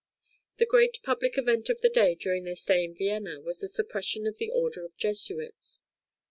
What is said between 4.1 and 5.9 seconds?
of the order of Jesuits.